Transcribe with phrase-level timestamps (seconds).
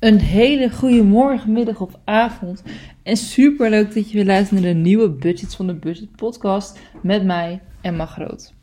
[0.00, 2.62] Een hele goede morgen, middag of avond.
[3.02, 6.80] En super leuk dat je weer luistert naar de nieuwe Budgets van de Budget podcast
[7.02, 8.54] met mij, Emma Groot.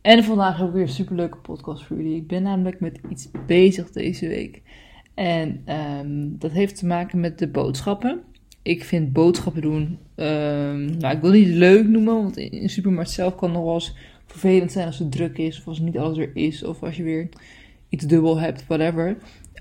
[0.00, 2.16] En vandaag heb ik weer een super leuke podcast voor jullie.
[2.16, 4.62] Ik ben namelijk met iets bezig deze week.
[5.14, 8.20] En ehm, dat heeft te maken met de boodschappen.
[8.62, 13.10] Ik vind boodschappen doen, um, nou ik wil niet leuk noemen, want in de supermarkt
[13.10, 13.94] zelf kan nog wel eens
[14.26, 17.02] vervelend zijn als het druk is, of als niet alles er is, of als je
[17.02, 17.28] weer
[17.88, 19.16] iets dubbel hebt, whatever.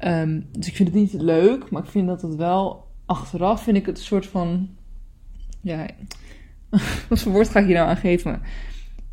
[0.06, 3.78] Um, dus ik vind het niet leuk, maar ik vind dat het wel achteraf vind
[3.78, 4.70] ik het een soort van.
[5.62, 5.86] Ja,
[7.10, 8.42] wat voor woord ga ik hier nou aan geven?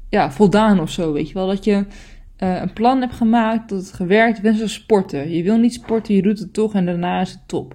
[0.08, 1.46] Ja, voldaan of zo, weet je wel.
[1.46, 5.30] Dat je uh, een plan hebt gemaakt, dat het gewerkt, bent zo sporten.
[5.30, 7.74] Je wil niet sporten, je doet het toch en daarna is het top.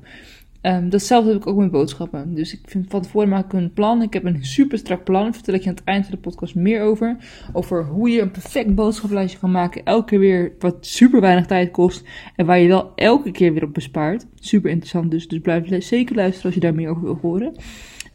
[0.62, 2.34] Um, datzelfde heb ik ook met boodschappen.
[2.34, 4.02] Dus ik vind van tevoren maak ik een plan.
[4.02, 5.34] Ik heb een super strak plan.
[5.34, 7.18] Vertel ik je aan het eind van de podcast meer over.
[7.54, 9.84] Over hoe je een perfect boodschappenlijstje kan maken.
[9.86, 12.08] Elke keer weer wat super weinig tijd kost.
[12.36, 14.26] En waar je wel elke keer weer op bespaart.
[14.36, 15.28] Super interessant dus.
[15.28, 17.54] Dus blijf zeker luisteren als je daar meer over wil horen.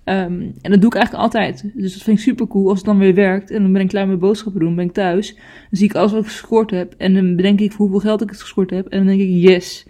[0.05, 1.71] Um, en dat doe ik eigenlijk altijd.
[1.75, 3.51] Dus dat vind ik super cool als het dan weer werkt.
[3.51, 4.75] En dan ben ik klaar met boodschappen doen.
[4.75, 5.35] Ben ik thuis.
[5.35, 6.95] Dan zie ik alles wat ik gescoord heb.
[6.97, 8.87] En dan bedenk ik hoeveel geld ik het gescoord heb.
[8.87, 9.87] En dan denk ik, yes.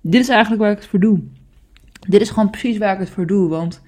[0.00, 1.20] Dit is eigenlijk waar ik het voor doe
[2.08, 3.48] dit is gewoon precies waar ik het voor doe.
[3.48, 3.82] Want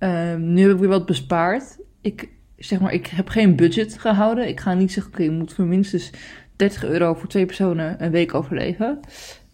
[0.00, 1.78] uh, nu heb ik weer wat bespaard.
[2.00, 4.48] Ik, zeg maar, ik heb geen budget gehouden.
[4.48, 6.10] Ik ga niet zeggen, oké, je moet voor minstens
[6.56, 9.00] 30 euro voor twee personen een week overleven.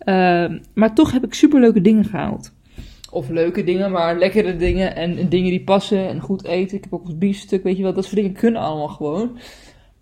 [0.04, 2.52] Uh, maar toch heb ik superleuke dingen gehaald.
[3.10, 6.76] Of leuke dingen, maar lekkere dingen en, en, dingen die passen en goed eten.
[6.76, 7.92] Ik heb ook een biefstuk, weet je wel.
[7.92, 9.38] Dat soort dingen kunnen allemaal gewoon.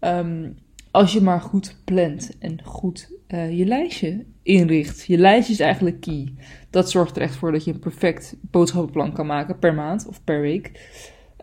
[0.01, 0.57] Um,
[0.93, 5.07] als je maar goed plant en goed uh, je lijstje inricht.
[5.07, 6.35] Je lijstje is eigenlijk key.
[6.71, 10.25] Dat zorgt er echt voor dat je een perfect boodschappenplan kan maken per maand of
[10.25, 10.71] per week.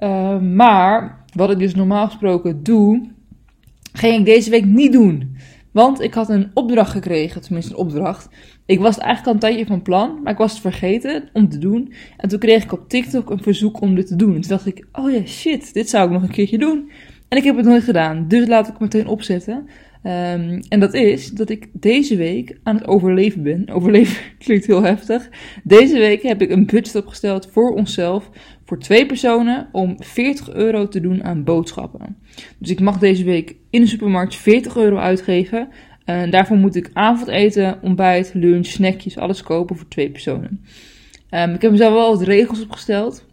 [0.03, 3.09] Uh, maar wat ik dus normaal gesproken doe,
[3.93, 5.37] ging ik deze week niet doen.
[5.71, 8.29] Want ik had een opdracht gekregen, tenminste een opdracht.
[8.65, 11.57] Ik was eigenlijk al een tijdje van plan, maar ik was het vergeten om te
[11.57, 11.93] doen.
[12.17, 14.35] En toen kreeg ik op TikTok een verzoek om dit te doen.
[14.35, 16.91] En toen dacht ik, oh ja, shit, dit zou ik nog een keertje doen.
[17.29, 19.67] En ik heb het nooit gedaan, dus laat ik meteen opzetten.
[20.03, 23.69] Um, en dat is dat ik deze week aan het overleven ben.
[23.75, 25.29] Overleven klinkt heel heftig.
[25.63, 28.29] Deze week heb ik een budget opgesteld voor onszelf,
[28.65, 32.17] voor twee personen, om 40 euro te doen aan boodschappen.
[32.57, 35.69] Dus ik mag deze week in de supermarkt 40 euro uitgeven.
[36.05, 40.65] En daarvoor moet ik avondeten, ontbijt, lunch, snackjes, alles kopen voor twee personen.
[41.31, 43.25] Um, ik heb mezelf wel wat regels opgesteld.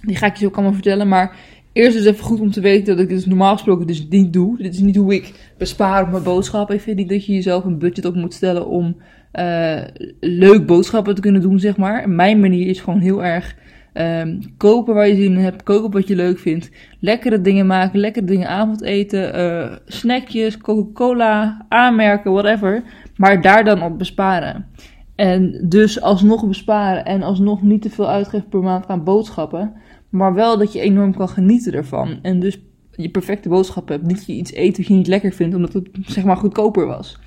[0.00, 1.36] Die ga ik je ook allemaal vertellen, maar
[1.80, 4.56] Eerst is even goed om te weten dat ik dit normaal gesproken dus niet doe.
[4.56, 6.74] Dit is niet hoe ik bespaar op mijn boodschappen.
[6.74, 8.96] Ik vind niet dat je jezelf een budget op moet stellen om
[9.32, 9.80] uh,
[10.20, 12.08] leuk boodschappen te kunnen doen, zeg maar.
[12.08, 13.56] Mijn manier is gewoon heel erg
[13.94, 16.70] um, kopen waar je zin in hebt, koken wat je leuk vindt.
[16.98, 22.82] Lekkere dingen maken, lekkere dingen avondeten, uh, snackjes, Coca-Cola, aanmerken, whatever.
[23.16, 24.66] Maar daar dan op besparen.
[25.14, 29.72] En dus alsnog besparen en alsnog niet te veel uitgeven per maand aan boodschappen.
[30.10, 32.18] Maar wel dat je enorm kan genieten ervan.
[32.22, 32.60] En dus
[32.90, 34.06] je perfecte boodschap hebt.
[34.06, 37.18] Niet je iets eet wat je niet lekker vindt, omdat het zeg maar goedkoper was.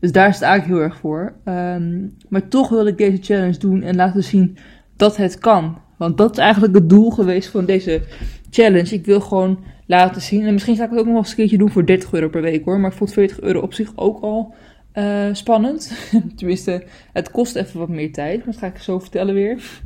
[0.00, 1.34] Dus daar sta ik heel erg voor.
[1.44, 4.56] Um, maar toch wil ik deze challenge doen en laten zien
[4.96, 5.78] dat het kan.
[5.98, 8.02] Want dat is eigenlijk het doel geweest van deze
[8.50, 8.94] challenge.
[8.94, 10.44] Ik wil gewoon laten zien.
[10.46, 12.28] En misschien ga ik het ook nog wel eens een keertje doen voor 30 euro
[12.28, 12.80] per week hoor.
[12.80, 14.54] Maar ik vond 40 euro op zich ook al
[14.94, 16.10] uh, spannend.
[16.36, 18.36] Tenminste, het kost even wat meer tijd.
[18.36, 19.80] Maar dat ga ik zo vertellen weer.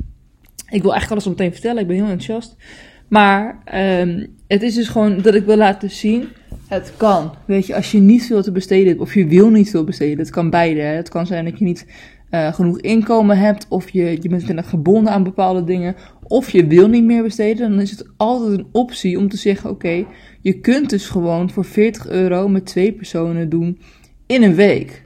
[0.71, 2.55] Ik wil eigenlijk alles meteen vertellen, ik ben heel enthousiast.
[3.07, 3.63] Maar
[3.99, 6.27] um, het is dus gewoon dat ik wil laten zien,
[6.67, 7.33] het kan.
[7.45, 10.17] Weet je, als je niet veel te besteden hebt, of je wil niet veel besteden,
[10.17, 10.81] het kan beide.
[10.81, 11.85] Het kan zijn dat je niet
[12.31, 16.87] uh, genoeg inkomen hebt, of je, je bent gebonden aan bepaalde dingen, of je wil
[16.87, 17.69] niet meer besteden.
[17.69, 20.05] Dan is het altijd een optie om te zeggen, oké,
[20.41, 23.79] je kunt dus gewoon voor 40 euro met twee personen doen
[24.27, 25.05] in een week.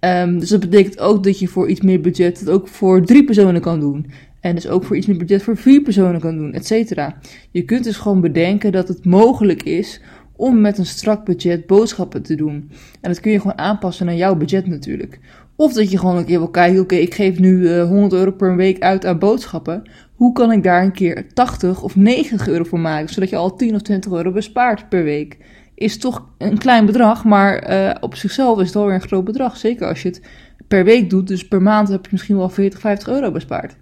[0.00, 3.24] Um, dus dat betekent ook dat je voor iets meer budget het ook voor drie
[3.24, 4.06] personen kan doen.
[4.44, 7.16] En dus ook voor iets meer budget voor vier personen kan doen, et cetera.
[7.50, 10.00] Je kunt dus gewoon bedenken dat het mogelijk is
[10.36, 12.70] om met een strak budget boodschappen te doen.
[13.00, 15.20] En dat kun je gewoon aanpassen naar jouw budget natuurlijk.
[15.56, 18.12] Of dat je gewoon een keer wil kijken, oké, ik geef nu uh, eh, 100
[18.12, 19.82] euro per week uit aan boodschappen.
[20.14, 23.56] Hoe kan ik daar een keer 80 of 90 euro voor maken, zodat je al
[23.56, 25.38] 10 of 20 euro bespaart per week?
[25.74, 29.56] Is toch een klein bedrag, maar uh, op zichzelf is het alweer een groot bedrag.
[29.56, 30.20] Zeker als je het
[30.68, 33.76] per week doet, dus per maand heb je misschien wel 40, 50 euro bespaard.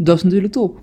[0.00, 0.82] Dat is natuurlijk top.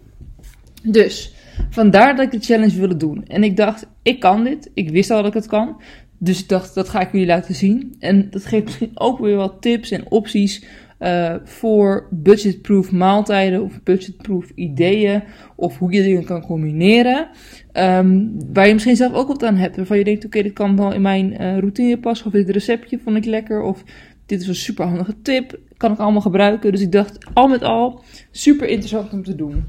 [0.83, 1.33] Dus,
[1.69, 3.25] vandaar dat ik de challenge wilde doen.
[3.25, 4.71] En ik dacht, ik kan dit.
[4.73, 5.81] Ik wist al dat ik het kan.
[6.17, 7.95] Dus ik dacht, dat ga ik jullie laten zien.
[7.99, 10.65] En dat geeft misschien ook weer wat tips en opties
[10.99, 15.23] uh, voor budgetproof maaltijden of budgetproof ideeën.
[15.55, 17.27] Of hoe je dingen kan combineren.
[17.73, 19.75] Um, waar je misschien zelf ook wat aan hebt.
[19.75, 22.25] Waarvan je denkt, oké, dit kan wel in mijn uh, routine passen.
[22.27, 23.61] Of dit receptje vond ik lekker.
[23.61, 23.83] Of
[24.25, 25.59] dit is een super handige tip.
[25.77, 26.71] Kan ik allemaal gebruiken.
[26.71, 29.63] Dus ik dacht, al met al, super interessant om te doen.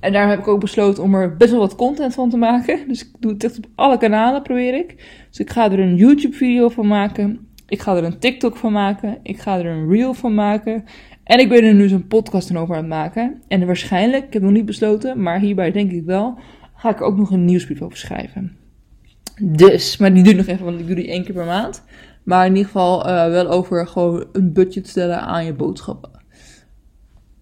[0.00, 2.78] En daar heb ik ook besloten om er best wel wat content van te maken.
[2.88, 4.94] Dus ik doe het echt op alle kanalen, probeer ik.
[5.28, 7.48] Dus ik ga er een YouTube-video van maken.
[7.66, 9.18] Ik ga er een TikTok van maken.
[9.22, 10.84] Ik ga er een Reel van maken.
[11.24, 13.42] En ik ben er nu zo'n podcast over aan het maken.
[13.48, 16.38] En waarschijnlijk, ik heb nog niet besloten, maar hierbij denk ik wel,
[16.74, 18.56] ga ik er ook nog een nieuwsbrief over schrijven.
[19.42, 21.84] Dus, maar die duurt nog even, want ik doe die één keer per maand.
[22.30, 26.10] Maar in ieder geval uh, wel over gewoon een budget stellen aan je boodschappen.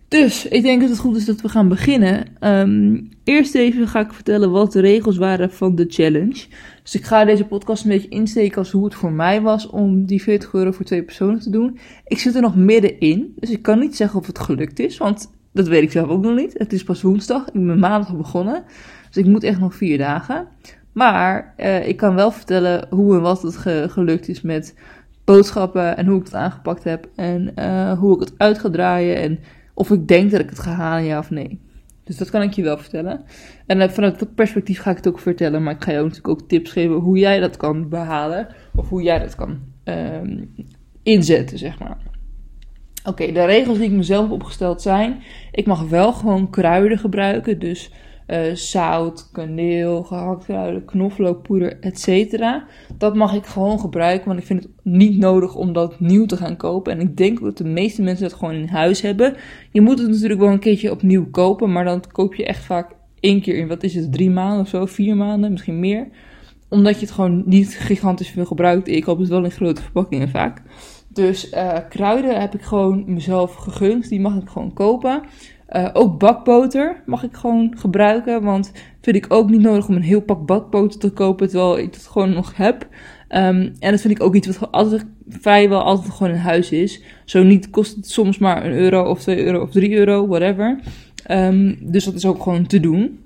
[0.09, 2.27] Dus ik denk dat het goed is dat we gaan beginnen.
[2.41, 6.47] Um, eerst even ga ik vertellen wat de regels waren van de challenge.
[6.83, 10.07] Dus ik ga deze podcast een beetje insteken als hoe het voor mij was om
[10.07, 11.79] die 40 euro voor twee personen te doen.
[12.05, 15.31] Ik zit er nog middenin, dus ik kan niet zeggen of het gelukt is, want
[15.53, 16.55] dat weet ik zelf ook nog niet.
[16.59, 18.65] Het is pas woensdag, ik ben maandag begonnen,
[19.07, 20.49] dus ik moet echt nog vier dagen.
[20.99, 23.57] Maar uh, ik kan wel vertellen hoe en wat het
[23.91, 24.75] gelukt is met
[25.25, 29.17] boodschappen en hoe ik het aangepakt heb en uh, hoe ik het uit ga draaien
[29.17, 29.39] en
[29.75, 31.61] of ik denk dat ik het ga halen, ja of nee.
[32.05, 33.25] Dus dat kan ik je wel vertellen.
[33.67, 36.29] En uh, vanuit dat perspectief ga ik het ook vertellen, maar ik ga ook natuurlijk
[36.29, 40.55] ook tips geven hoe jij dat kan behalen of hoe jij dat kan um,
[41.03, 41.97] inzetten, zeg maar.
[43.05, 45.23] Oké, de regels die ik mezelf opgesteld zijn:
[45.53, 47.93] ik mag wel gewoon kruiden gebruiken, dus
[48.29, 52.39] uh, zout, kaneel, gehakt kruiden, knoflookpoeder, etc.
[52.99, 56.37] Dat mag ik gewoon gebruiken, want ik vind het niet nodig om dat nieuw te
[56.37, 56.93] gaan kopen.
[56.93, 59.37] En ik denk dat de meeste mensen dat gewoon in huis hebben.
[59.73, 62.91] Je moet het natuurlijk wel een keertje opnieuw kopen, maar dan koop je echt vaak
[63.21, 66.09] één keer in, wat is het, drie maanden of zo, vier maanden, misschien meer.
[66.69, 68.89] Omdat je het gewoon niet gigantisch veel gebruikt.
[68.89, 70.63] Ik koop het wel in grote verpakkingen vaak.
[71.09, 74.09] Dus uh, kruiden heb ik gewoon mezelf gegund.
[74.09, 75.23] Die mag ik gewoon kopen.
[75.71, 78.43] Uh, ook bakboter mag ik gewoon gebruiken.
[78.43, 81.49] Want vind ik ook niet nodig om een heel pak bakboter te kopen.
[81.49, 82.87] Terwijl ik het gewoon nog heb.
[83.29, 87.03] Um, en dat vind ik ook iets wat altijd vrijwel altijd gewoon in huis is.
[87.25, 90.81] Zo niet kost het soms maar een euro of twee euro of drie euro, whatever.
[91.31, 93.19] Um, dus dat is ook gewoon te doen.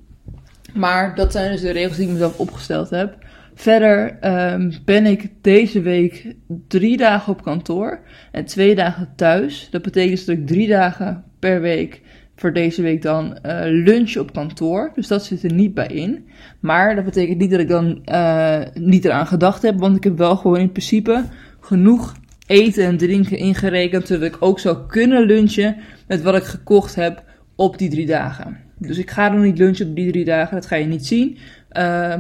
[0.75, 3.17] Maar dat zijn dus de regels die ik mezelf opgesteld heb.
[3.54, 4.19] Verder
[4.52, 6.34] um, ben ik deze week
[6.69, 8.00] drie dagen op kantoor
[8.32, 9.69] en twee dagen thuis.
[9.70, 12.00] Dat betekent dat ik drie dagen per week
[12.37, 14.90] voor deze week dan uh, lunch op kantoor.
[14.94, 16.28] Dus dat zit er niet bij in.
[16.60, 19.78] Maar dat betekent niet dat ik dan uh, niet eraan gedacht heb.
[19.78, 21.25] Want ik heb wel gewoon in principe
[21.60, 22.14] genoeg
[22.46, 24.06] eten en drinken ingerekend.
[24.06, 25.76] Zodat ik ook zou kunnen lunchen
[26.06, 27.22] met wat ik gekocht heb
[27.56, 28.56] op die drie dagen.
[28.78, 30.54] Dus ik ga dan niet lunchen op die drie dagen.
[30.54, 31.38] Dat ga je niet zien.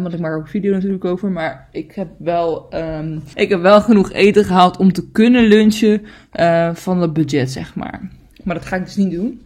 [0.02, 1.30] Want ik maak ook video natuurlijk over.
[1.30, 6.02] Maar ik heb wel, um, ik heb wel genoeg eten gehaald om te kunnen lunchen
[6.40, 8.10] uh, van het budget, zeg maar.
[8.44, 9.42] Maar dat ga ik dus niet doen.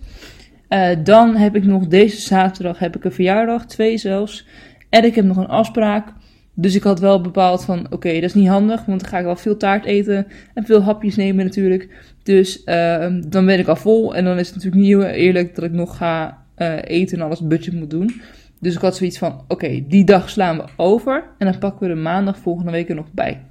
[0.69, 4.47] Uh, dan heb ik nog deze zaterdag heb ik een verjaardag, twee zelfs.
[4.89, 6.09] En ik heb nog een afspraak.
[6.55, 9.25] Dus ik had wel bepaald van, oké, dat is niet handig, want dan ga ik
[9.25, 11.89] wel veel taart eten en veel hapjes nemen natuurlijk.
[12.23, 15.55] Dus uh, dan ben ik al vol en dan is het natuurlijk niet heel eerlijk
[15.55, 16.45] dat ik nog ga
[16.85, 18.21] eten en alles budget moet doen.
[18.61, 21.95] Dus ik had zoiets van, oké, die dag slaan we over en dan pakken we
[21.95, 23.43] de maandag volgende week er nog bij.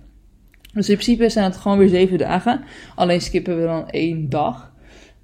[0.73, 2.63] Dus in principe zijn het gewoon weer zeven dagen,
[2.95, 4.73] alleen skippen we dan één dag.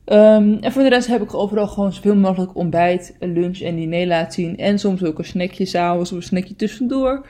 [0.05, 4.07] Um, en voor de rest heb ik overal gewoon zoveel mogelijk ontbijt, lunch en diner
[4.07, 4.57] laten zien.
[4.57, 7.25] En soms ook een snackje s'avonds of een snackje tussendoor.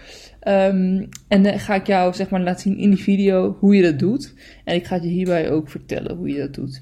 [0.47, 3.81] Um, en dan ga ik jou zeg maar laten zien in die video hoe je
[3.81, 4.33] dat doet.
[4.63, 6.81] En ik ga je hierbij ook vertellen hoe je dat doet.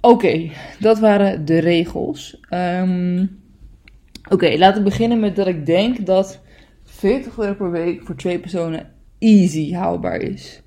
[0.00, 0.50] Oké,
[0.80, 2.40] dat waren de regels.
[2.50, 3.42] Um,
[4.24, 6.40] Oké, okay, laten we beginnen met dat ik denk dat
[6.84, 10.62] 40 euro per week voor twee personen easy haalbaar is.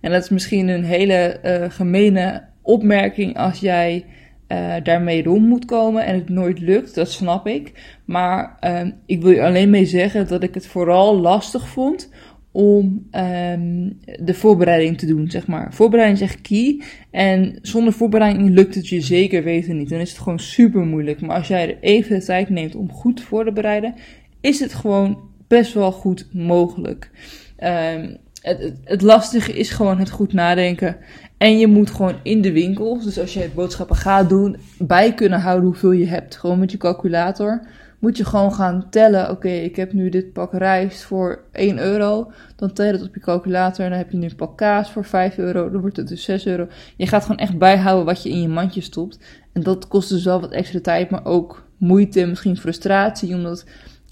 [0.00, 4.04] En dat is misschien een hele uh, gemene opmerking als jij
[4.48, 7.72] uh, daarmee rond moet komen en het nooit lukt, dat snap ik.
[8.04, 12.10] Maar um, ik wil je alleen mee zeggen dat ik het vooral lastig vond
[12.52, 15.74] om um, de voorbereiding te doen, zeg maar.
[15.74, 16.82] Voorbereiding is echt key.
[17.10, 19.88] En zonder voorbereiding lukt het je zeker weten niet.
[19.88, 21.20] Dan is het gewoon super moeilijk.
[21.20, 23.94] Maar als jij er even de tijd neemt om goed voor te bereiden,
[24.40, 27.10] is het gewoon best wel goed mogelijk.
[27.58, 30.96] Um, het, het, lastige is gewoon het goed nadenken.
[31.36, 35.40] En je moet gewoon in de winkels, dus als je boodschappen gaat doen, bij kunnen
[35.40, 36.36] houden hoeveel je hebt.
[36.36, 37.66] Gewoon met je calculator.
[38.00, 39.30] Moet je gewoon gaan tellen.
[39.30, 42.32] Oké, ik heb nu dit pak rijst voor 1 euro.
[42.56, 43.84] Dan tel je dat op je calculator.
[43.84, 45.70] En dan heb je nu een pak kaas voor 5 euro.
[45.70, 46.66] Dan wordt het dus 6 euro.
[46.96, 49.18] Je gaat gewoon echt bijhouden wat je in je mandje stopt.
[49.52, 53.34] En dat kost dus wel wat extra tijd, maar ook moeite, misschien frustratie.
[53.34, 53.64] Omdat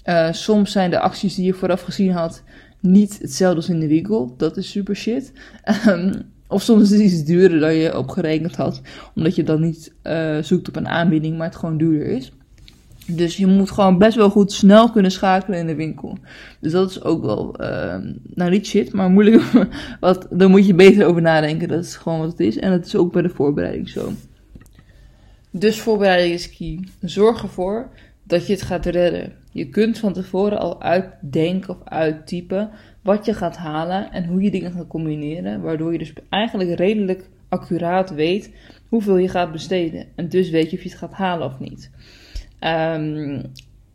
[0.05, 2.43] uh, soms zijn de acties die je vooraf gezien had
[2.79, 4.33] niet hetzelfde als in de winkel.
[4.37, 5.31] Dat is super shit.
[5.87, 6.11] Um,
[6.47, 8.81] of soms is het iets duurder dan je opgerekend had.
[9.15, 12.31] Omdat je dan niet uh, zoekt op een aanbieding, maar het gewoon duurder is.
[13.11, 16.17] Dus je moet gewoon best wel goed snel kunnen schakelen in de winkel.
[16.59, 17.95] Dus dat is ook wel, uh,
[18.33, 19.43] nou niet shit, maar moeilijk.
[19.99, 21.67] wat, daar moet je beter over nadenken.
[21.67, 22.57] Dat is gewoon wat het is.
[22.57, 24.11] En dat is ook bij de voorbereiding zo.
[25.51, 26.79] Dus voorbereiding is key.
[27.01, 27.89] Zorg ervoor
[28.23, 29.33] dat je het gaat redden.
[29.51, 32.69] Je kunt van tevoren al uitdenken of uittypen
[33.01, 35.61] wat je gaat halen en hoe je dingen gaat combineren.
[35.61, 38.51] Waardoor je dus eigenlijk redelijk accuraat weet
[38.89, 40.05] hoeveel je gaat besteden.
[40.15, 41.91] En dus weet je of je het gaat halen of niet.
[42.59, 43.51] Um,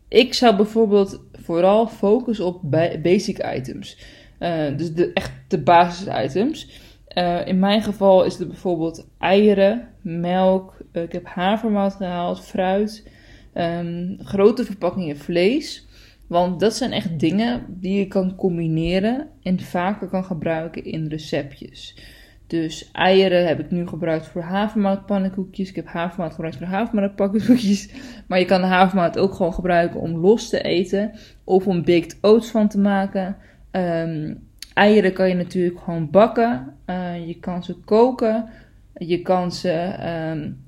[0.07, 2.61] ik zou bijvoorbeeld vooral focussen op
[3.01, 3.97] basic items.
[4.39, 6.81] Uh, dus de, echt de basis items.
[7.17, 13.07] Uh, in mijn geval is het bijvoorbeeld eieren, melk, uh, ik heb havermout gehaald, fruit,
[13.53, 15.87] um, grote verpakkingen vlees.
[16.27, 21.95] Want dat zijn echt dingen die je kan combineren en vaker kan gebruiken in receptjes.
[22.47, 25.69] Dus eieren heb ik nu gebruikt voor havermoutpannenkoekjes.
[25.69, 27.89] Ik heb havermout gebruikt voor havermoutpannenkoekjes.
[28.27, 31.11] Maar je kan de havermout ook gewoon gebruiken om los te eten.
[31.43, 33.37] Of om baked oats van te maken.
[33.71, 36.73] Um, eieren kan je natuurlijk gewoon bakken.
[36.85, 38.49] Uh, je kan ze koken.
[38.93, 39.95] Je kan ze,
[40.31, 40.64] um,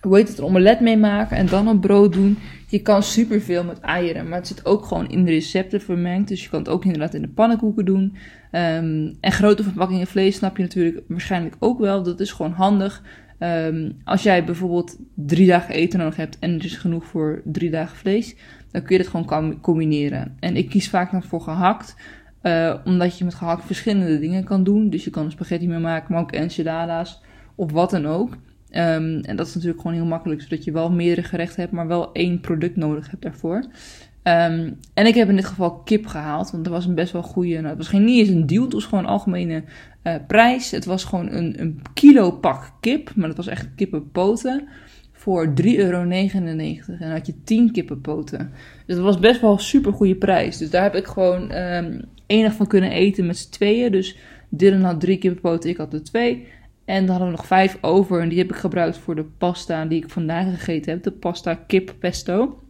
[0.00, 2.38] hoe heet het, een omelet mee maken en dan op brood doen.
[2.66, 6.28] Je kan superveel met eieren, maar het zit ook gewoon in de recepten vermengd.
[6.28, 8.16] Dus je kan het ook inderdaad in de pannenkoeken doen.
[8.52, 12.02] Um, en grote verpakkingen vlees snap je natuurlijk waarschijnlijk ook wel.
[12.02, 13.02] Dat is gewoon handig.
[13.38, 17.70] Um, als jij bijvoorbeeld drie dagen eten nodig hebt en er is genoeg voor drie
[17.70, 18.36] dagen vlees,
[18.70, 20.36] dan kun je het gewoon combineren.
[20.40, 21.96] En ik kies vaak dan voor gehakt,
[22.42, 24.90] uh, omdat je met gehakt verschillende dingen kan doen.
[24.90, 27.22] Dus je kan er spaghetti mee maken, maar ook enchiladas
[27.54, 28.36] of wat dan ook.
[28.70, 31.86] Um, en dat is natuurlijk gewoon heel makkelijk, zodat je wel meerdere gerechten hebt, maar
[31.86, 33.56] wel één product nodig hebt daarvoor.
[34.22, 37.22] Um, en ik heb in dit geval kip gehaald, want er was een best wel
[37.22, 37.54] goede.
[37.54, 39.62] Nou, het was geen niet eens een deal, het was gewoon een algemene
[40.02, 40.70] uh, prijs.
[40.70, 44.68] Het was gewoon een, een kilo pak kip, maar dat was echt kippenpoten.
[45.12, 46.00] Voor 3,99 euro.
[46.00, 48.52] En dan had je 10 kippenpoten.
[48.86, 50.58] Dus dat was best wel een super goede prijs.
[50.58, 53.92] Dus daar heb ik gewoon um, enig van kunnen eten met z'n tweeën.
[53.92, 54.16] Dus
[54.48, 56.46] Dylan had drie kippenpoten, ik had er twee.
[56.88, 58.20] En dan hadden we nog vijf over.
[58.20, 61.02] En die heb ik gebruikt voor de pasta die ik vandaag gegeten heb.
[61.02, 62.60] De pasta kip pesto.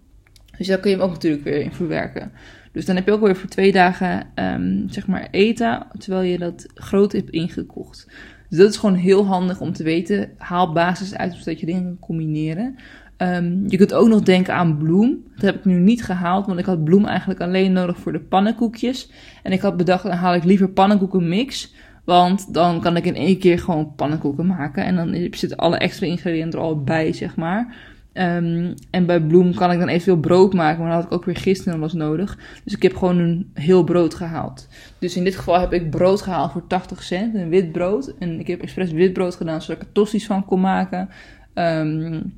[0.57, 2.33] Dus daar kun je hem ook natuurlijk weer in verwerken.
[2.73, 5.87] Dus dan heb je ook weer voor twee dagen um, zeg maar eten.
[5.99, 8.07] Terwijl je dat groot hebt ingekocht.
[8.49, 10.31] Dus dat is gewoon heel handig om te weten.
[10.37, 12.77] Haal basis uit zodat je dingen kan combineren.
[13.17, 15.25] Um, je kunt ook nog denken aan bloem.
[15.35, 18.21] Dat heb ik nu niet gehaald, want ik had bloem eigenlijk alleen nodig voor de
[18.21, 19.11] pannenkoekjes.
[19.43, 21.75] En ik had bedacht, dan haal ik liever pannenkoekenmix.
[22.09, 24.85] Want dan kan ik in één keer gewoon pannenkoeken maken.
[24.85, 27.77] En dan zitten alle extra ingrediënten er al bij, zeg maar.
[28.13, 31.25] Um, en bij bloem kan ik dan eventueel brood maken, maar dat had ik ook
[31.25, 32.39] weer gisteren was nodig.
[32.65, 34.69] Dus ik heb gewoon een heel brood gehaald.
[34.99, 38.15] Dus in dit geval heb ik brood gehaald voor 80 cent, een wit brood.
[38.19, 41.09] En ik heb expres wit brood gedaan, zodat ik er tosti's van kon maken.
[41.55, 42.33] Um,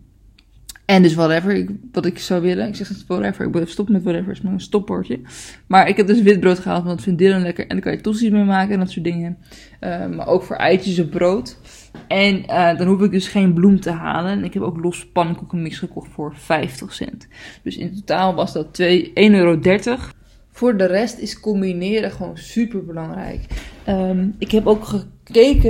[0.90, 2.68] en dus whatever, ik, wat ik zou willen.
[2.68, 5.20] Ik zeg het whatever, ik stop met whatever, is maar een stopwoordje.
[5.66, 7.64] Maar ik heb dus witbrood gehaald, want dat vind Dylan lekker.
[7.64, 9.38] En dan kan je tosti's mee maken en dat soort dingen.
[9.80, 11.58] Uh, maar ook voor eitjes op brood.
[12.08, 14.30] En uh, dan hoef ik dus geen bloem te halen.
[14.30, 17.28] En ik heb ook los pannenkoekenmix gekocht voor 50 cent.
[17.62, 19.58] Dus in totaal was dat 1,30 euro.
[20.50, 23.40] Voor de rest is combineren gewoon super belangrijk.
[23.88, 25.19] Um, ik heb ook gekeken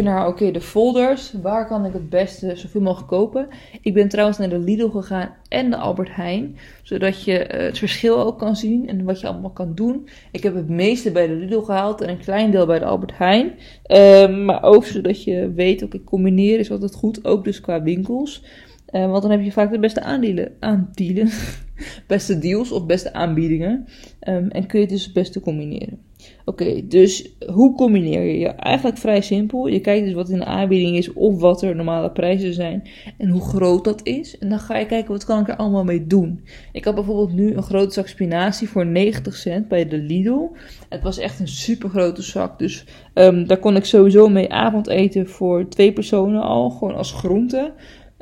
[0.02, 1.32] naar, oké, de folders.
[1.42, 3.48] Waar kan ik het beste zoveel mogelijk kopen?
[3.82, 6.56] Ik ben trouwens naar de Lidl gegaan en de Albert Heijn.
[6.82, 10.08] Zodat je uh, het verschil ook kan zien en wat je allemaal kan doen.
[10.30, 13.18] Ik heb het meeste bij de Lidl gehaald en een klein deel bij de Albert
[13.18, 13.52] Heijn.
[13.86, 17.24] Um, maar ook zodat je weet, oké, combineren is altijd goed.
[17.24, 18.44] Ook dus qua winkels.
[18.90, 20.52] Uh, want dan heb je vaak de beste aandelen.
[20.60, 21.28] Aandelen.
[22.06, 23.86] beste deals of beste aanbiedingen.
[24.28, 26.09] Um, en kun je het dus het beste combineren.
[26.44, 28.46] Oké, dus hoe combineer je?
[28.46, 29.66] Eigenlijk vrij simpel.
[29.66, 32.82] Je kijkt dus wat in de aanbieding is of wat er normale prijzen zijn
[33.18, 34.38] en hoe groot dat is.
[34.38, 36.44] En dan ga je kijken wat kan ik er allemaal mee doen.
[36.72, 40.48] Ik had bijvoorbeeld nu een grote zak spinazie voor 90 cent bij de Lidl.
[40.88, 42.84] Het was echt een super grote zak, dus
[43.14, 47.72] um, daar kon ik sowieso mee avondeten voor twee personen al, gewoon als groente.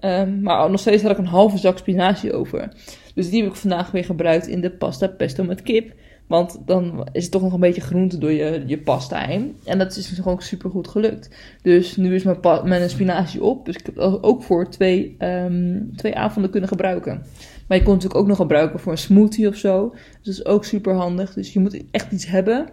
[0.05, 2.73] Um, maar nog steeds had ik een halve zak spinazie over.
[3.15, 5.93] Dus die heb ik vandaag weer gebruikt in de pasta pesto met kip.
[6.29, 9.57] Want dan is het toch nog een beetje groente door je, je pasta heen.
[9.65, 11.31] En dat is gewoon super goed gelukt.
[11.63, 13.67] Dus nu is mijn, mijn spinazie op.
[13.67, 17.23] Dus ik heb het ook voor twee, um, twee avonden kunnen gebruiken.
[17.67, 19.89] Maar je kon het natuurlijk ook nog gebruiken voor een smoothie of zo.
[19.91, 21.35] Dus dat is ook super handig.
[21.35, 22.69] Dus je moet echt iets hebben.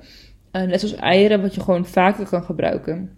[0.52, 3.10] Uh, net zoals eieren, wat je gewoon vaker kan gebruiken.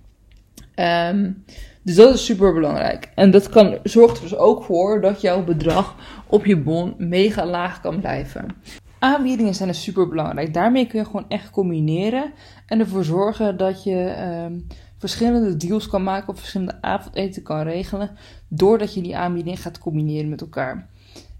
[0.75, 1.44] Um,
[1.82, 3.12] dus dat is super belangrijk.
[3.15, 5.96] En dat kan, zorgt er dus ook voor dat jouw bedrag
[6.27, 8.46] op je bon mega laag kan blijven.
[9.00, 10.54] Aanbiedingen zijn dus super belangrijk.
[10.54, 12.34] Daarmee kun je gewoon echt combineren
[12.66, 18.18] en ervoor zorgen dat je um, verschillende deals kan maken of verschillende avondeten kan regelen,
[18.48, 20.89] doordat je die aanbieding gaat combineren met elkaar.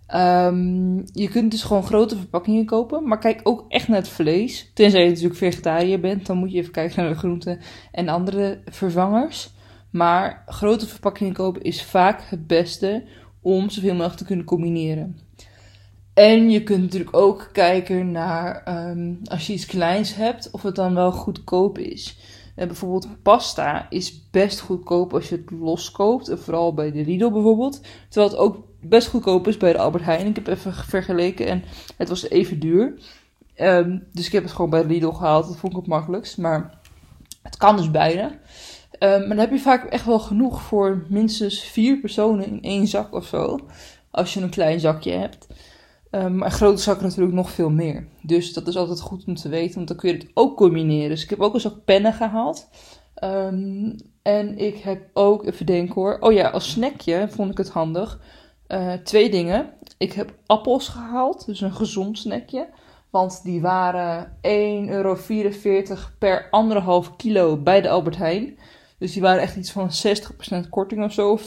[0.08, 4.72] Ehm, je kunt dus gewoon grote verpakkingen kopen, maar kijk ook echt naar het vlees.
[4.74, 7.60] Tenzij je natuurlijk vegetariër bent, dan moet je even kijken naar de groenten
[7.92, 9.50] en andere vervangers.
[9.90, 13.04] Maar grote verpakkingen kopen is vaak het beste
[13.42, 15.27] om zoveel mogelijk te kunnen combineren.
[16.18, 20.76] En je kunt natuurlijk ook kijken naar ehm, als je iets kleins hebt, of het
[20.76, 22.18] dan wel goedkoop is.
[22.56, 26.32] En eh, bijvoorbeeld pasta is best goedkoop als je het los koopt.
[26.36, 27.82] Vooral bij de Lidl bijvoorbeeld.
[28.10, 30.28] Terwijl het ook best goedkoop is bij de Albert Heijn.
[30.28, 31.64] Ik heb even vergeleken en
[31.98, 32.94] het was even duur.
[33.58, 35.48] Um, dus ik heb het gewoon bij de Lidl gehaald.
[35.48, 36.38] Dat vond ik het makkelijkst.
[36.38, 36.80] Maar
[37.42, 38.22] het kan dus beide.
[38.24, 38.30] Um,
[39.00, 43.14] maar dan heb je vaak echt wel genoeg voor minstens vier personen in één zak
[43.14, 43.60] of zo.
[44.12, 45.48] Als je een klein zakje hebt.
[46.18, 48.08] Um, maar grote zakken natuurlijk nog veel meer.
[48.22, 51.10] Dus dat is altijd goed om te weten, want dan kun je het ook combineren.
[51.10, 52.70] Dus ik heb ook een zak pennen gehaald.
[53.24, 56.18] Um, en ik heb ook, even denken hoor.
[56.20, 58.20] Oh ja, als snackje vond ik het handig.
[58.68, 59.74] Uh, twee dingen.
[59.98, 62.68] Ik heb appels gehaald, dus een gezond snackje.
[63.10, 64.40] Want die waren 1,44
[64.90, 65.18] euro
[66.20, 68.58] per anderhalf kilo bij de Albert Heijn.
[68.98, 69.90] Dus die waren echt iets van
[70.66, 71.46] 60% korting of zo, of 50%.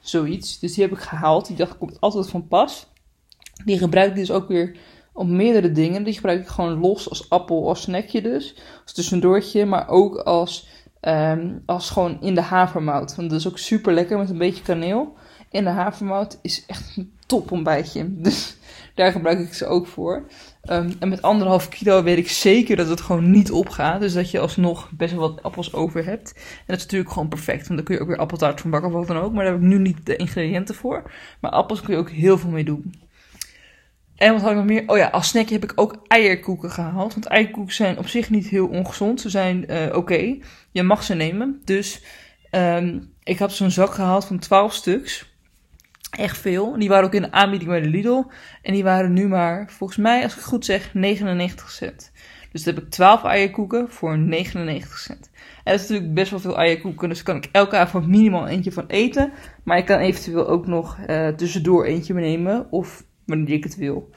[0.00, 0.58] Zoiets.
[0.58, 1.46] Dus die heb ik gehaald.
[1.46, 2.86] Die dacht, komt altijd van pas.
[3.64, 4.76] Die gebruik ik dus ook weer
[5.12, 6.04] op meerdere dingen.
[6.04, 8.54] Die gebruik ik gewoon los als appel, als snackje dus.
[8.82, 10.68] Als tussendoortje, maar ook als,
[11.00, 13.16] um, als gewoon in de havermout.
[13.16, 15.16] Want dat is ook super lekker met een beetje kaneel.
[15.50, 18.06] In de havermout is echt een top ontbijtje.
[18.22, 18.56] Dus
[18.94, 20.26] daar gebruik ik ze ook voor.
[20.70, 24.00] Um, en met anderhalf kilo weet ik zeker dat het gewoon niet opgaat.
[24.00, 26.32] Dus dat je alsnog best wel wat appels over hebt.
[26.34, 27.66] En dat is natuurlijk gewoon perfect.
[27.66, 29.32] Want dan kun je ook weer appeltaart van bakken of wat dan ook.
[29.32, 31.10] Maar daar heb ik nu niet de ingrediënten voor.
[31.40, 32.92] Maar appels kun je ook heel veel mee doen.
[34.18, 34.82] En wat had ik nog meer?
[34.86, 37.14] Oh ja, als snackje heb ik ook eierkoeken gehaald.
[37.14, 39.20] Want eierkoeken zijn op zich niet heel ongezond.
[39.20, 40.38] Ze zijn uh, oké.
[40.70, 41.60] Je mag ze nemen.
[41.64, 42.02] Dus
[42.50, 45.36] um, ik heb zo'n zak gehaald van 12 stuks.
[46.10, 46.78] Echt veel.
[46.78, 48.22] Die waren ook in de aanbieding bij de Lidl.
[48.62, 52.12] En die waren nu maar, volgens mij, als ik goed zeg, 99 cent.
[52.52, 55.30] Dus dan heb ik 12 eierkoeken voor 99 cent.
[55.64, 57.08] En dat is natuurlijk best wel veel eierkoeken.
[57.08, 59.32] Dus kan ik elke avond minimaal eentje van eten.
[59.64, 62.66] Maar ik kan eventueel ook nog uh, tussendoor eentje meenemen.
[62.70, 64.10] Of wanneer ik het wil.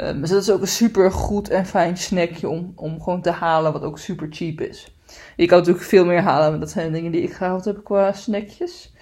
[0.00, 3.30] Um, dus dat is ook een super goed en fijn snackje om, om gewoon te
[3.30, 4.96] halen, wat ook super cheap is.
[5.36, 7.84] Je kan natuurlijk veel meer halen, maar dat zijn de dingen die ik gehaald heb
[7.84, 8.94] qua snackjes.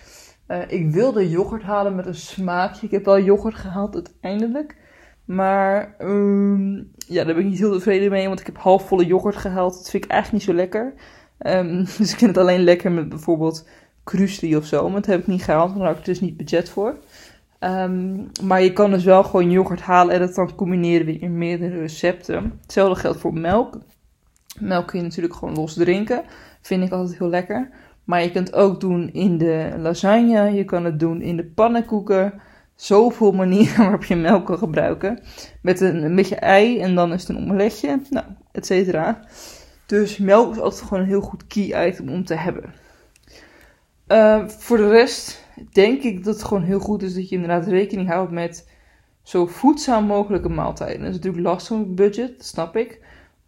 [0.49, 2.87] Uh, ik wilde yoghurt halen met een smaakje.
[2.87, 4.77] Ik heb wel yoghurt gehaald uiteindelijk.
[5.25, 9.37] Maar um, ja, daar ben ik niet heel tevreden mee, want ik heb halfvolle yoghurt
[9.37, 9.75] gehaald.
[9.75, 10.95] Dat vind ik eigenlijk niet zo lekker.
[11.39, 13.69] Um, dus ik vind het alleen lekker met bijvoorbeeld
[14.05, 14.85] krusli of zo.
[14.85, 16.99] Maar dat heb ik niet gehaald, daar heb ik dus niet budget voor.
[17.65, 21.79] Um, maar je kan dus wel gewoon yoghurt halen en dat dan combineren in meerdere
[21.79, 22.59] recepten.
[22.63, 23.79] Hetzelfde geldt voor melk.
[24.59, 26.23] Melk kun je natuurlijk gewoon los drinken.
[26.61, 27.71] Vind ik altijd heel lekker.
[28.05, 30.51] Maar je kunt het ook doen in de lasagne.
[30.51, 32.41] Je kan het doen in de pannenkoeken.
[32.75, 35.21] Zoveel manieren waarop je melk kan gebruiken.
[35.63, 38.01] Met een, een beetje ei en dan is het een omeletje.
[38.11, 39.21] Nou, et cetera.
[39.87, 42.75] Dus melk is altijd gewoon een heel goed key item om te hebben.
[44.13, 47.67] Uh, voor de rest denk ik dat het gewoon heel goed is dat je inderdaad
[47.67, 48.69] rekening houdt met
[49.23, 51.01] zo voedzaam mogelijke maaltijden.
[51.01, 53.01] Dat is natuurlijk lastig met budget, dat snap ik.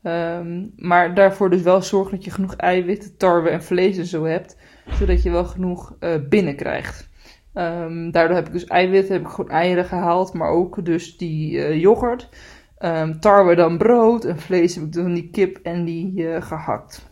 [0.02, 4.24] Um, maar daarvoor dus wel zorgen dat je genoeg eiwitten, tarwe en vlees en zo
[4.24, 4.56] hebt.
[4.98, 7.08] Zodat je wel genoeg uh, binnenkrijgt.
[7.54, 10.32] Um, daardoor heb ik dus eiwitten, heb ik gewoon eieren gehaald.
[10.32, 12.28] Maar ook dus die uh, yoghurt.
[12.78, 14.24] Um, tarwe dan brood.
[14.24, 17.10] En vlees heb ik dan die kip en die gehakt.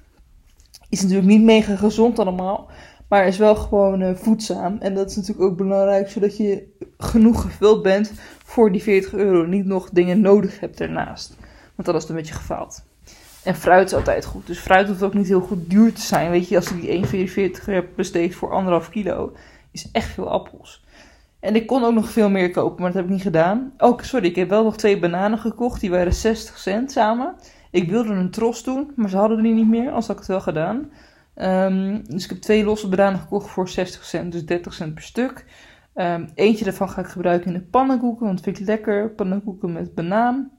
[0.89, 2.71] Is natuurlijk niet mega gezond allemaal.
[3.11, 4.77] Maar is wel gewoon uh, voedzaam.
[4.79, 6.67] En dat is natuurlijk ook belangrijk, zodat je
[6.99, 8.13] genoeg gevuld bent
[8.45, 9.47] voor die 40 euro.
[9.47, 11.37] Niet nog dingen nodig hebt ernaast.
[11.75, 12.83] Want dan is het een beetje gefaald.
[13.43, 14.47] En fruit is altijd goed.
[14.47, 16.31] Dus fruit hoeft ook niet heel goed duur te zijn.
[16.31, 19.33] Weet je, als ik die 1,44 heb besteed voor anderhalf kilo,
[19.71, 20.85] is echt veel appels.
[21.41, 23.73] En ik kon ook nog veel meer kopen, maar dat heb ik niet gedaan.
[23.79, 25.81] Oh, sorry, ik heb wel nog twee bananen gekocht.
[25.81, 27.35] Die waren 60 cent samen.
[27.71, 30.31] Ik wilde een tros doen, maar ze hadden die niet meer, anders had ik het
[30.31, 30.91] wel gedaan.
[31.43, 35.03] Um, dus ik heb twee losse bananen gekocht voor 60 cent, dus 30 cent per
[35.03, 35.45] stuk.
[35.95, 39.11] Um, eentje daarvan ga ik gebruiken in de pannenkoeken, want vind ik lekker.
[39.11, 40.51] Pannenkoeken met banaan.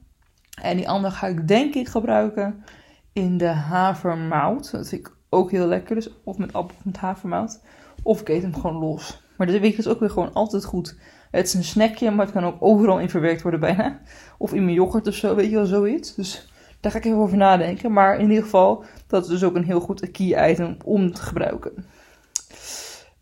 [0.62, 2.64] En die andere ga ik denk ik gebruiken
[3.12, 4.70] in de havermout.
[4.70, 5.94] Dat vind ik ook heel lekker.
[5.94, 7.62] Dus of met appel of met havermout.
[8.02, 9.22] Of ik eet hem gewoon los.
[9.36, 10.98] Maar dit weet ik dus ook weer gewoon altijd goed.
[11.30, 14.00] Het is een snackje, maar het kan ook overal in verwerkt worden bijna.
[14.38, 16.14] Of in mijn yoghurt of zo, weet je wel, zoiets.
[16.14, 16.51] Dus
[16.82, 17.92] daar ga ik even over nadenken.
[17.92, 21.22] Maar in ieder geval, dat is dus ook een heel goed key item om te
[21.22, 21.72] gebruiken.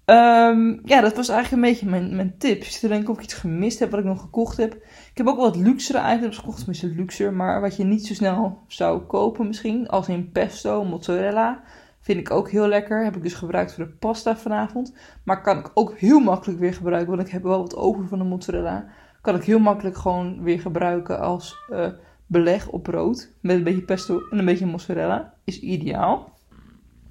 [0.05, 2.83] Um, ja, dat was eigenlijk een beetje mijn, mijn tips.
[2.83, 4.75] Ik denken of ik iets gemist heb wat ik nog gekocht heb.
[4.75, 8.63] Ik heb ook wat luxere items gekocht, tenminste luxer, maar wat je niet zo snel
[8.67, 9.89] zou kopen misschien.
[9.89, 11.63] Als in pesto, mozzarella.
[12.01, 13.05] Vind ik ook heel lekker.
[13.05, 14.95] Heb ik dus gebruikt voor de pasta vanavond.
[15.25, 18.19] Maar kan ik ook heel makkelijk weer gebruiken, want ik heb wel wat over van
[18.19, 18.87] de mozzarella.
[19.21, 21.87] Kan ik heel makkelijk gewoon weer gebruiken als uh,
[22.31, 23.31] beleg op brood.
[23.41, 25.35] Met een beetje pesto en een beetje mozzarella.
[25.45, 26.39] Is ideaal.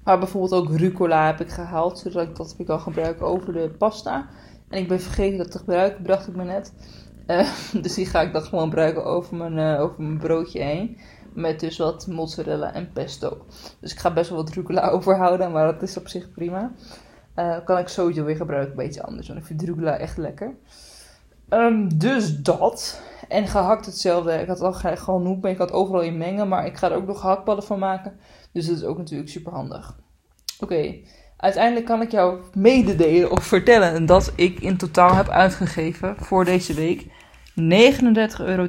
[0.04, 4.28] Maar bijvoorbeeld ook rucola heb ik gehaald, zodat ik dat kan gebruiken over de pasta.
[4.68, 6.72] En ik ben vergeten dat te gebruiken, bedacht ik me net.
[7.26, 7.48] Uh,
[7.82, 10.98] dus die ga ik dan gewoon gebruiken over mijn, uh, over mijn broodje heen.
[11.34, 13.46] Met dus wat mozzarella en pesto.
[13.80, 16.72] Dus ik ga best wel wat rucola overhouden, maar dat is op zich prima.
[17.36, 19.26] Uh, kan ik sowieso weer gebruiken, een beetje anders.
[19.26, 20.54] Want ik vind rucola echt lekker.
[21.50, 23.00] Um, dus dat.
[23.30, 24.32] En gehakt hetzelfde.
[24.32, 26.48] Ik had al gewoon noep, maar ik had overal in mengen.
[26.48, 28.18] Maar ik ga er ook nog gehaktballen van maken.
[28.52, 29.96] Dus dat is ook natuurlijk super handig.
[30.60, 30.94] Oké,
[31.36, 36.74] uiteindelijk kan ik jou mededelen of vertellen dat ik in totaal heb uitgegeven voor deze
[36.74, 37.06] week 39,20
[38.38, 38.68] euro.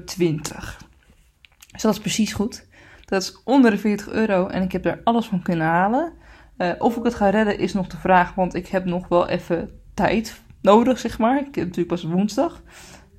[1.71, 2.65] Dus dat is precies goed.
[3.05, 6.13] Dat is onder de 40 euro en ik heb er alles van kunnen halen.
[6.57, 9.27] Uh, of ik het ga redden is nog de vraag, want ik heb nog wel
[9.27, 11.37] even tijd nodig, zeg maar.
[11.37, 12.61] Ik heb natuurlijk pas woensdag.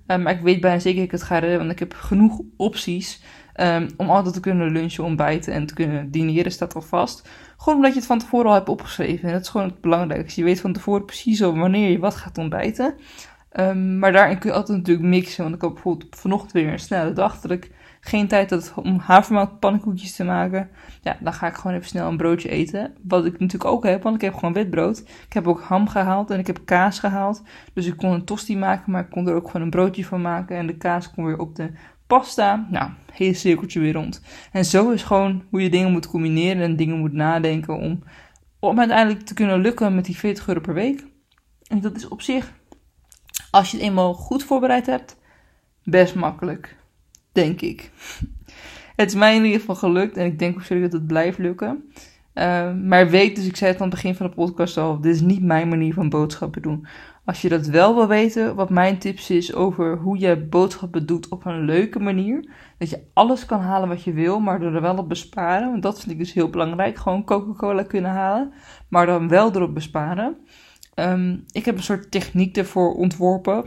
[0.06, 3.22] Maar ik weet bijna zeker dat ik het ga redden, want ik heb genoeg opties
[3.56, 7.28] um, om altijd te kunnen lunchen, ontbijten en te kunnen dineren, staat al vast.
[7.56, 9.28] Gewoon omdat je het van tevoren al hebt opgeschreven.
[9.28, 10.40] En dat is gewoon het belangrijkste.
[10.40, 12.94] Je weet van tevoren precies wanneer je wat gaat ontbijten.
[13.52, 15.42] Um, maar daarin kun je altijd natuurlijk mixen.
[15.42, 17.70] Want ik had bijvoorbeeld vanochtend weer een snelle dag dat ik
[18.04, 20.70] geen tijd om havermoutpannenkoekjes te maken.
[21.02, 22.94] Ja, dan ga ik gewoon even snel een broodje eten.
[23.02, 24.98] Wat ik natuurlijk ook heb, want ik heb gewoon witbrood.
[24.98, 27.42] Ik heb ook ham gehaald en ik heb kaas gehaald.
[27.72, 30.22] Dus ik kon een tosti maken, maar ik kon er ook gewoon een broodje van
[30.22, 30.56] maken.
[30.56, 31.70] En de kaas kon weer op de
[32.06, 32.66] pasta.
[32.70, 34.22] Nou, hele cirkeltje weer rond.
[34.52, 38.02] En zo is gewoon hoe je dingen moet combineren en dingen moet nadenken om,
[38.58, 41.04] om uiteindelijk te kunnen lukken met die 40 euro per week.
[41.66, 42.52] En dat is op zich,
[43.50, 45.16] als je het eenmaal goed voorbereid hebt,
[45.84, 46.80] best makkelijk.
[47.32, 47.90] Denk ik.
[48.96, 51.38] Het is mij in ieder geval gelukt en ik denk ook zeker dat het blijft
[51.38, 51.84] lukken.
[52.34, 55.14] Uh, maar weet, dus ik zei het aan het begin van de podcast al, dit
[55.14, 56.86] is niet mijn manier van boodschappen doen.
[57.24, 61.28] Als je dat wel wil weten, wat mijn tips is over hoe je boodschappen doet
[61.28, 62.50] op een leuke manier.
[62.78, 65.70] Dat je alles kan halen wat je wil, maar er wel op besparen.
[65.70, 66.96] Want dat vind ik dus heel belangrijk.
[66.96, 68.52] Gewoon Coca-Cola kunnen halen,
[68.88, 70.36] maar dan wel erop besparen.
[70.94, 73.64] Um, ik heb een soort techniek ervoor ontworpen.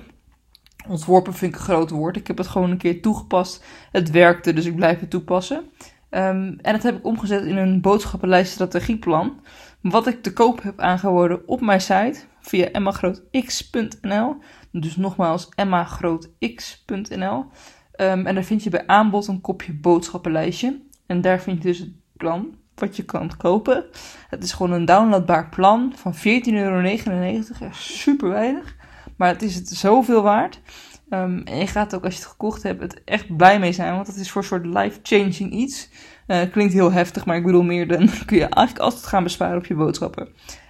[0.87, 2.15] Ontworpen vind ik een groot woord.
[2.15, 3.63] Ik heb het gewoon een keer toegepast.
[3.91, 5.57] Het werkte, dus ik blijf het toepassen.
[5.57, 9.39] Um, en dat heb ik omgezet in een boodschappenlijst strategieplan.
[9.81, 14.35] Wat ik te koop heb aangeboden op mijn site via emmagrootx.nl.
[14.71, 17.45] Dus nogmaals emmagrootx.nl.
[17.91, 20.81] Ehm, en daar vind je bij aanbod een kopje boodschappenlijstje.
[21.05, 23.85] En daar vind je dus het plan wat je kan kopen.
[24.29, 26.21] Het is gewoon een downloadbaar plan van 14,99
[26.53, 27.71] euro.
[27.71, 28.74] Super weinig.
[29.15, 30.61] Maar het is het zoveel waard.
[31.09, 33.95] Um, en je gaat ook als je het gekocht hebt het echt blij mee zijn.
[33.95, 35.89] Want het is voor een soort life-changing iets.
[36.27, 39.57] Uh, klinkt heel heftig, maar ik bedoel meer dan kun je eigenlijk altijd gaan besparen
[39.57, 40.27] op je boodschappen.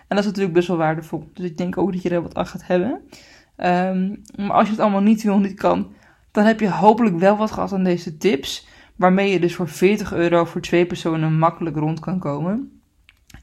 [0.07, 1.29] En dat is natuurlijk best wel waardevol.
[1.33, 3.01] Dus ik denk ook dat je er wat aan gaat hebben.
[3.57, 5.93] Um, maar als je het allemaal niet wil, niet kan,
[6.31, 8.67] dan heb je hopelijk wel wat gehad aan deze tips.
[8.95, 12.81] Waarmee je dus voor 40 euro voor twee personen makkelijk rond kan komen.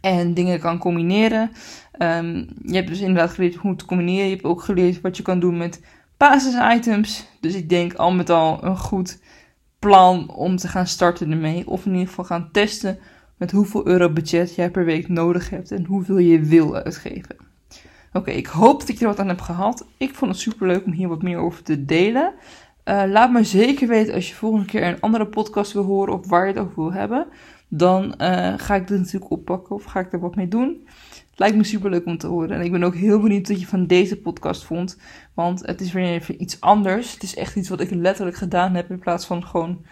[0.00, 1.50] En dingen kan combineren.
[1.98, 4.24] Um, je hebt dus inderdaad geleerd hoe te combineren.
[4.24, 5.80] Je hebt ook geleerd wat je kan doen met
[6.16, 7.26] basis-items.
[7.40, 9.20] Dus ik denk al met al een goed
[9.78, 11.68] plan om te gaan starten ermee.
[11.68, 12.98] Of in ieder geval gaan testen
[13.36, 17.36] met hoeveel euro budget jij per week nodig hebt en hoeveel je wil uitgeven.
[18.12, 19.86] Oké, ik hoop dat je er wat aan hebt gehad.
[19.96, 22.34] Ik vond het super leuk om hier wat meer over te delen.
[22.84, 26.28] Uh, laat me zeker weten als je volgende keer een andere podcast wil horen of
[26.28, 27.26] waar je het over wil hebben.
[27.68, 30.88] Dan uh, ga ik dit natuurlijk oppakken of ga ik er wat mee doen.
[31.42, 32.50] Lijkt me super leuk om te horen.
[32.50, 34.98] En ik ben ook heel benieuwd wat je van deze podcast vond.
[35.34, 37.12] Want het is weer even iets anders.
[37.12, 39.84] Het is echt iets wat ik letterlijk gedaan heb in plaats van gewoon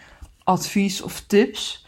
[0.44, 1.86] advies of tips.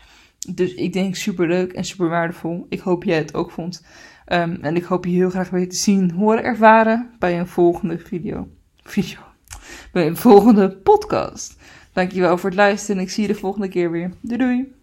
[0.54, 2.66] Dus ik denk super leuk en super waardevol.
[2.68, 3.86] Ik hoop jij het ook vond.
[4.26, 7.98] Um, en ik hoop je heel graag weer te zien, horen, ervaren bij een volgende
[7.98, 8.48] video.
[8.82, 9.18] Video.
[9.92, 11.56] Bij een volgende podcast.
[11.92, 14.12] Dankjewel voor het luisteren en ik zie je de volgende keer weer.
[14.20, 14.81] Doei doei.